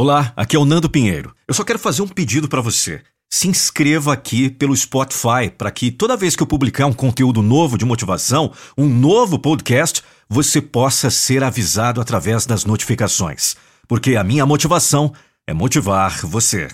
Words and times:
Olá, 0.00 0.32
aqui 0.34 0.56
é 0.56 0.58
o 0.58 0.64
Nando 0.64 0.88
Pinheiro. 0.88 1.34
Eu 1.46 1.52
só 1.52 1.62
quero 1.62 1.78
fazer 1.78 2.00
um 2.00 2.08
pedido 2.08 2.48
para 2.48 2.62
você. 2.62 3.02
Se 3.28 3.48
inscreva 3.48 4.14
aqui 4.14 4.48
pelo 4.48 4.74
Spotify 4.74 5.50
para 5.54 5.70
que 5.70 5.90
toda 5.90 6.16
vez 6.16 6.34
que 6.34 6.42
eu 6.42 6.46
publicar 6.46 6.86
um 6.86 6.92
conteúdo 6.94 7.42
novo 7.42 7.76
de 7.76 7.84
motivação, 7.84 8.50
um 8.78 8.88
novo 8.88 9.38
podcast, 9.38 10.02
você 10.26 10.62
possa 10.62 11.10
ser 11.10 11.44
avisado 11.44 12.00
através 12.00 12.46
das 12.46 12.64
notificações. 12.64 13.56
Porque 13.86 14.16
a 14.16 14.24
minha 14.24 14.46
motivação 14.46 15.12
é 15.46 15.52
motivar 15.52 16.18
você. 16.24 16.68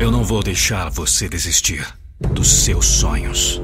Eu 0.00 0.10
não 0.10 0.24
vou 0.24 0.42
deixar 0.42 0.90
você 0.90 1.28
desistir 1.28 1.86
dos 2.18 2.50
seus 2.50 2.86
sonhos. 2.86 3.62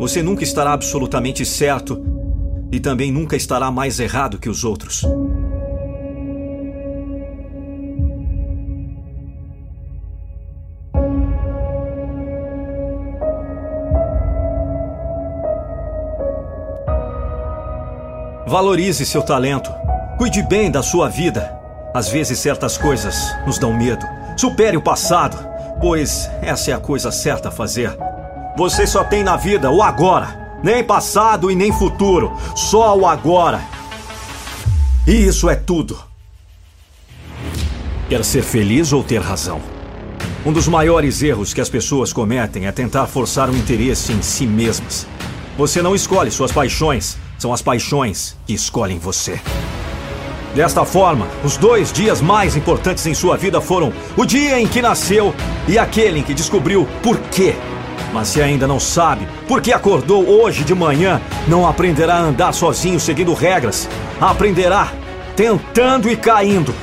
Você 0.00 0.22
nunca 0.22 0.42
estará 0.42 0.72
absolutamente 0.72 1.44
certo 1.44 2.02
e 2.72 2.80
também 2.80 3.12
nunca 3.12 3.36
estará 3.36 3.70
mais 3.70 4.00
errado 4.00 4.38
que 4.38 4.48
os 4.48 4.64
outros. 4.64 5.04
Valorize 18.46 19.04
seu 19.04 19.20
talento. 19.20 19.70
Cuide 20.16 20.42
bem 20.42 20.70
da 20.70 20.82
sua 20.82 21.10
vida. 21.10 21.60
Às 21.92 22.08
vezes 22.08 22.38
certas 22.38 22.78
coisas 22.78 23.36
nos 23.46 23.58
dão 23.58 23.76
medo. 23.76 24.06
Supere 24.34 24.78
o 24.78 24.82
passado, 24.82 25.36
pois 25.78 26.30
essa 26.40 26.70
é 26.70 26.74
a 26.74 26.80
coisa 26.80 27.12
certa 27.12 27.50
a 27.50 27.52
fazer. 27.52 27.94
Você 28.60 28.86
só 28.86 29.02
tem 29.02 29.24
na 29.24 29.38
vida 29.38 29.70
o 29.70 29.82
agora, 29.82 30.58
nem 30.62 30.84
passado 30.84 31.50
e 31.50 31.56
nem 31.56 31.72
futuro, 31.72 32.36
só 32.54 32.94
o 32.94 33.06
agora. 33.06 33.62
E 35.06 35.12
isso 35.12 35.48
é 35.48 35.56
tudo. 35.56 35.98
Quer 38.06 38.22
ser 38.22 38.42
feliz 38.42 38.92
ou 38.92 39.02
ter 39.02 39.22
razão? 39.22 39.62
Um 40.44 40.52
dos 40.52 40.68
maiores 40.68 41.22
erros 41.22 41.54
que 41.54 41.60
as 41.62 41.70
pessoas 41.70 42.12
cometem 42.12 42.66
é 42.66 42.70
tentar 42.70 43.06
forçar 43.06 43.48
o 43.48 43.56
interesse 43.56 44.12
em 44.12 44.20
si 44.20 44.46
mesmas. 44.46 45.06
Você 45.56 45.80
não 45.80 45.94
escolhe 45.94 46.30
suas 46.30 46.52
paixões, 46.52 47.16
são 47.38 47.54
as 47.54 47.62
paixões 47.62 48.36
que 48.46 48.52
escolhem 48.52 48.98
você. 48.98 49.40
Desta 50.54 50.84
forma, 50.84 51.26
os 51.42 51.56
dois 51.56 51.90
dias 51.90 52.20
mais 52.20 52.56
importantes 52.56 53.06
em 53.06 53.14
sua 53.14 53.38
vida 53.38 53.58
foram 53.58 53.90
o 54.18 54.26
dia 54.26 54.60
em 54.60 54.68
que 54.68 54.82
nasceu 54.82 55.34
e 55.66 55.78
aquele 55.78 56.18
em 56.18 56.22
que 56.22 56.34
descobriu 56.34 56.86
por 57.02 57.18
quê 57.30 57.54
mas 58.12 58.28
se 58.28 58.42
ainda 58.42 58.66
não 58.66 58.80
sabe 58.80 59.26
por 59.46 59.60
que 59.60 59.72
acordou 59.72 60.28
hoje 60.28 60.64
de 60.64 60.74
manhã, 60.74 61.20
não 61.46 61.66
aprenderá 61.66 62.14
a 62.14 62.22
andar 62.22 62.52
sozinho 62.52 62.98
seguindo 62.98 63.34
regras. 63.34 63.88
Aprenderá 64.20 64.92
tentando 65.36 66.10
e 66.10 66.16
caindo. 66.16 66.74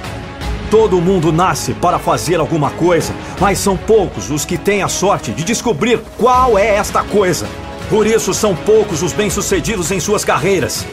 Todo 0.71 0.99
mundo 0.99 1.31
nasce 1.31 1.73
para 1.73 1.97
fazer 1.97 2.39
alguma 2.39 2.71
coisa, 2.71 3.13
mas 3.39 3.59
são 3.59 3.77
poucos 3.77 4.29
os 4.29 4.43
que 4.43 4.57
têm 4.57 4.81
a 4.81 4.87
sorte 4.87 5.31
de 5.31 5.43
descobrir 5.43 6.01
qual 6.17 6.57
é 6.57 6.75
esta 6.75 7.03
coisa. 7.03 7.47
Por 7.89 8.05
isso, 8.05 8.33
são 8.33 8.53
poucos 8.55 9.01
os 9.01 9.13
bem-sucedidos 9.13 9.91
em 9.91 9.99
suas 9.99 10.25
carreiras. 10.25 10.85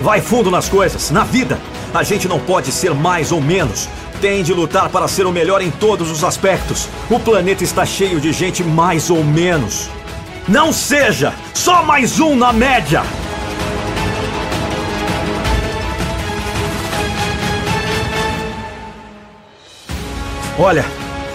Vai 0.00 0.20
fundo 0.20 0.50
nas 0.50 0.68
coisas, 0.68 1.10
na 1.10 1.22
vida. 1.22 1.58
A 1.94 2.02
gente 2.02 2.26
não 2.26 2.40
pode 2.40 2.72
ser 2.72 2.92
mais 2.92 3.30
ou 3.30 3.40
menos, 3.40 3.88
tem 4.20 4.42
de 4.42 4.52
lutar 4.52 4.88
para 4.88 5.06
ser 5.06 5.26
o 5.26 5.30
melhor 5.30 5.62
em 5.62 5.70
todos 5.70 6.10
os 6.10 6.24
aspectos. 6.24 6.88
O 7.08 7.20
planeta 7.20 7.62
está 7.62 7.86
cheio 7.86 8.20
de 8.20 8.32
gente 8.32 8.64
mais 8.64 9.10
ou 9.10 9.22
menos. 9.22 9.88
Não 10.48 10.72
seja 10.72 11.32
só 11.54 11.84
mais 11.84 12.18
um 12.18 12.34
na 12.34 12.52
média! 12.52 13.04
Olha, 20.58 20.84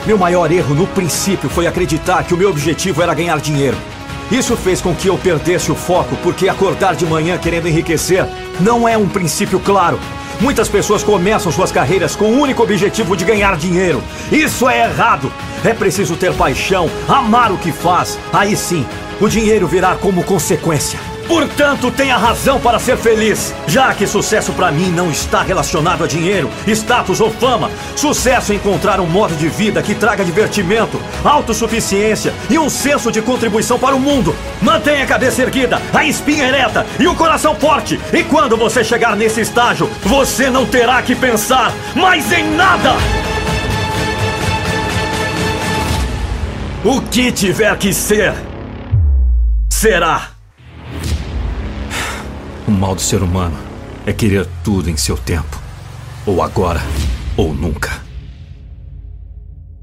meu 0.05 0.17
maior 0.17 0.51
erro 0.51 0.75
no 0.75 0.87
princípio 0.87 1.49
foi 1.49 1.67
acreditar 1.67 2.25
que 2.25 2.33
o 2.33 2.37
meu 2.37 2.49
objetivo 2.49 3.01
era 3.01 3.13
ganhar 3.13 3.39
dinheiro. 3.39 3.77
Isso 4.29 4.57
fez 4.57 4.81
com 4.81 4.93
que 4.93 5.07
eu 5.07 5.17
perdesse 5.17 5.71
o 5.71 5.75
foco, 5.75 6.17
porque 6.17 6.49
acordar 6.49 6.95
de 6.95 7.05
manhã 7.05 7.37
querendo 7.37 7.69
enriquecer 7.69 8.25
não 8.59 8.85
é 8.85 8.97
um 8.97 9.07
princípio 9.07 9.57
claro. 9.61 9.97
Muitas 10.39 10.69
pessoas 10.69 11.03
começam 11.03 11.51
suas 11.51 11.71
carreiras 11.71 12.15
com 12.15 12.31
o 12.31 12.39
único 12.39 12.63
objetivo 12.63 13.15
de 13.17 13.25
ganhar 13.25 13.57
dinheiro. 13.57 14.01
Isso 14.31 14.69
é 14.69 14.85
errado. 14.85 15.31
É 15.65 15.73
preciso 15.73 16.15
ter 16.15 16.33
paixão, 16.33 16.89
amar 17.07 17.51
o 17.51 17.57
que 17.57 17.71
faz. 17.71 18.17
Aí 18.31 18.55
sim, 18.55 18.85
o 19.19 19.27
dinheiro 19.27 19.67
virá 19.67 19.95
como 19.95 20.23
consequência. 20.23 21.08
Portanto, 21.29 21.91
tenha 21.91 22.17
razão 22.17 22.59
para 22.59 22.79
ser 22.79 22.97
feliz, 22.97 23.53
já 23.67 23.93
que 23.93 24.07
sucesso 24.07 24.51
para 24.51 24.71
mim 24.71 24.89
não 24.89 25.11
está 25.11 25.43
relacionado 25.43 26.03
a 26.03 26.07
dinheiro, 26.07 26.49
status 26.65 27.21
ou 27.21 27.29
fama. 27.29 27.69
Sucesso 27.95 28.51
é 28.51 28.55
encontrar 28.55 28.99
um 28.99 29.05
modo 29.05 29.35
de 29.35 29.47
vida 29.47 29.79
que 29.83 29.93
traga 29.93 30.25
divertimento, 30.25 30.99
autossuficiência 31.23 32.33
e 32.49 32.57
um 32.57 32.67
senso 32.67 33.11
de 33.11 33.21
contribuição 33.21 33.77
para 33.77 33.95
o 33.95 33.99
mundo. 33.99 34.35
Mantenha 34.59 35.03
a 35.03 35.07
cabeça 35.07 35.43
erguida, 35.43 35.79
a 35.93 36.03
espinha 36.03 36.47
ereta 36.47 36.83
e 36.99 37.07
o 37.07 37.13
coração 37.13 37.53
forte. 37.53 38.01
E 38.11 38.23
quando 38.23 38.57
você 38.57 38.83
chegar 38.83 39.15
nesse 39.15 39.41
estágio, 39.41 39.87
você 40.01 40.49
não 40.49 40.65
terá 40.65 40.99
que 41.03 41.13
pensar 41.13 41.71
mais 41.95 42.31
em 42.31 42.55
nada. 42.55 42.95
O 46.83 47.01
que 47.01 47.31
tiver 47.31 47.77
que 47.77 47.93
ser, 47.93 48.33
será. 49.69 50.38
O 52.69 52.71
mal 52.71 52.93
do 52.93 53.01
ser 53.01 53.23
humano 53.23 53.57
é 54.05 54.13
querer 54.13 54.47
tudo 54.63 54.91
em 54.91 54.95
seu 54.95 55.17
tempo. 55.17 55.59
Ou 56.23 56.43
agora, 56.43 56.79
ou 57.35 57.51
nunca. 57.51 58.08